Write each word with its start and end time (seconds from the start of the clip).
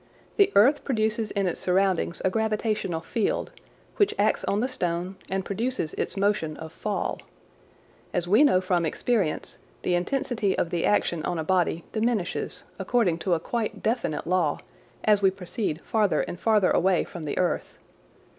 The 0.37 0.51
earth 0.55 0.83
produces 0.83 1.29
in 1.29 1.45
its 1.45 1.59
surrounding 1.59 2.15
a 2.25 2.31
gravitational 2.31 3.01
field, 3.01 3.51
which 3.97 4.15
acts 4.17 4.43
on 4.45 4.59
the 4.59 4.67
stone 4.67 5.15
and 5.29 5.45
produces 5.45 5.93
its 5.93 6.17
motion 6.17 6.57
of 6.57 6.73
fall. 6.73 7.19
As 8.11 8.27
we 8.27 8.43
know 8.43 8.61
from 8.61 8.83
experience, 8.83 9.59
the 9.83 9.93
intensity 9.93 10.57
of 10.57 10.71
the 10.71 10.87
action 10.87 11.21
on 11.21 11.37
a 11.37 11.43
body 11.43 11.83
dimishes 11.93 12.63
according 12.79 13.19
to 13.19 13.35
a 13.35 13.39
quite 13.39 13.83
definite 13.83 14.25
law, 14.25 14.57
as 15.03 15.21
we 15.21 15.29
proceed 15.29 15.81
farther 15.81 16.21
and 16.21 16.39
farther 16.39 16.71
away 16.71 17.03
from 17.03 17.21
the 17.21 17.37
earth. 17.37 17.75